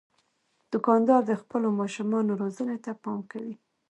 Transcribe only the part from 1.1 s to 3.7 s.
د خپلو ماشومانو روزنې ته پام کوي.